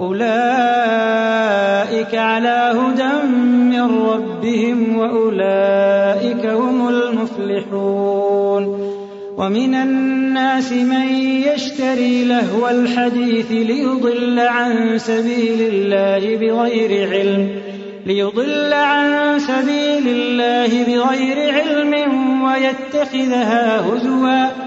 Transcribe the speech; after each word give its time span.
أولئك 0.00 0.24
على 2.14 2.72
هدى 2.76 3.26
من 3.70 3.82
ربهم 3.82 4.96
وأولئك 4.96 6.46
هم 6.46 6.88
المفلحون. 6.88 8.92
ومن 9.36 9.74
الناس 9.74 10.72
من 10.72 11.08
يشتري 11.48 12.24
لهو 12.24 12.68
الحديث 12.68 13.52
ليضل 13.52 14.40
عن 14.40 14.98
سبيل 14.98 15.60
الله 15.60 16.36
بغير 16.36 17.10
علم 17.10 17.48
ليضل 18.06 18.72
عن 18.72 19.38
سبيل 19.38 20.08
الله 20.08 20.84
بغير 20.84 21.54
علم 21.54 21.94
ويتخذها 22.42 23.80
هزوا. 23.80 24.66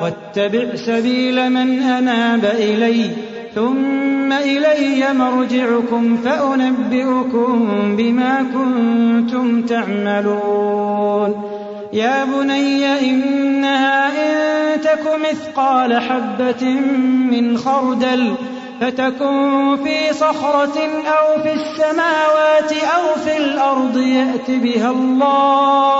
واتبع 0.00 0.76
سبيل 0.76 1.50
من 1.50 1.82
أناب 1.82 2.44
إلي 2.44 3.10
ثم 3.54 4.32
إلي 4.32 5.12
مرجعكم 5.12 6.16
فأنبئكم 6.16 7.96
بما 7.96 8.46
كنتم 8.54 9.62
تعملون. 9.62 11.42
يا 11.92 12.24
بني 12.24 13.10
إنها 13.10 14.08
إن 14.08 14.80
تك 14.80 15.04
مثقال 15.30 16.00
حبة 16.00 16.64
من 17.30 17.58
خردل 17.58 18.34
فتكن 18.80 19.76
في 19.84 20.12
صخرة 20.12 20.78
أو 21.06 21.42
في 21.42 21.52
السماوات 21.52 22.72
أو 22.72 23.04
في 23.24 23.36
الأرض 23.36 23.96
يأت 23.96 24.50
بها 24.50 24.90
الله. 24.90 25.99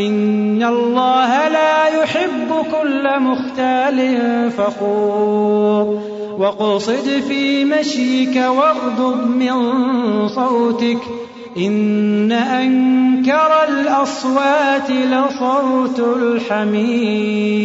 إن 0.00 0.62
الله 0.62 1.48
لا 1.48 2.02
يحب 2.02 2.48
كل 2.80 3.20
مختال 3.20 3.98
فخور. 4.50 6.00
واقصد 6.38 7.22
في 7.28 7.64
مشيك 7.64 8.36
واغضض 8.36 9.26
من 9.26 9.54
صوتك. 10.28 10.98
إن 11.56 12.32
أنكر 12.32 13.64
الأصوات 13.68 14.90
لصوت 14.90 16.00
الحمير 16.00 17.60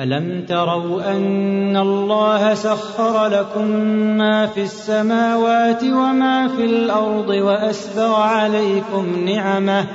ألم 0.00 0.44
تروا 0.48 1.12
أن 1.12 1.76
الله 1.76 2.54
سخر 2.54 3.26
لكم 3.26 3.66
ما 4.18 4.46
في 4.46 4.62
السماوات 4.62 5.84
وما 5.84 6.48
في 6.48 6.64
الأرض 6.64 7.28
وأسبغ 7.28 8.14
عليكم 8.14 9.24
نعمه 9.26 9.86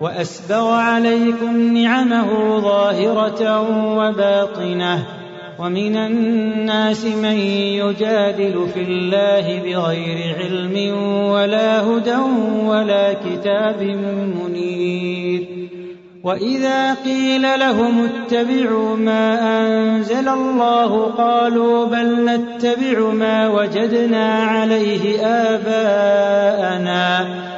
وأسبغ 0.00 0.70
عليكم 0.70 1.76
نعمه 1.76 2.58
ظاهرة 2.60 3.60
وباطنة 3.98 5.06
ومن 5.58 5.96
الناس 5.96 7.04
من 7.04 7.38
يجادل 7.82 8.68
في 8.74 8.82
الله 8.82 9.62
بغير 9.62 10.36
علم 10.38 10.94
ولا 11.30 11.82
هدى 11.82 12.16
ولا 12.64 13.12
كتاب 13.12 13.82
منير 14.42 15.46
وإذا 16.24 16.94
قيل 16.94 17.42
لهم 17.42 18.04
اتبعوا 18.04 18.96
ما 18.96 19.40
أنزل 19.60 20.28
الله 20.28 21.04
قالوا 21.04 21.86
بل 21.86 22.24
نتبع 22.24 23.10
ما 23.10 23.48
وجدنا 23.48 24.34
عليه 24.34 25.26
آباءنا 25.26 27.26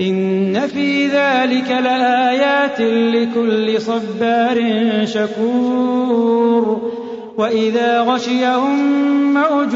إن 0.00 0.66
في 0.66 1.06
ذلك 1.06 1.70
لآيات 1.70 2.80
لكل 2.80 3.80
صبار 3.80 4.64
شكور. 5.04 6.92
وإذا 7.38 8.00
غشيهم 8.00 8.78
موج 9.34 9.72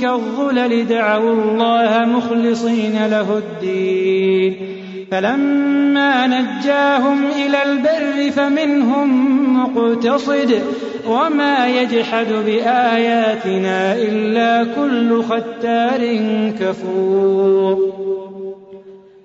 كالظلل 0.00 0.86
دعوا 0.86 1.32
الله 1.32 2.04
مخلصين 2.16 3.06
له 3.06 3.38
الدين. 3.38 4.56
فلما 5.10 6.26
نجاهم 6.26 7.24
إلى 7.46 7.62
البر 7.62 8.30
فمنهم 8.30 9.08
مقتصد. 9.62 10.62
وما 11.08 11.68
يجحد 11.68 12.32
بآياتنا 12.46 13.94
إلا 13.94 14.64
كل 14.64 15.22
ختار 15.22 16.16
كفور. 16.60 18.09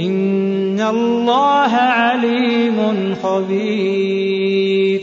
إن 0.00 0.80
الله 0.80 1.72
عليم 1.74 3.14
خبير 3.22 5.00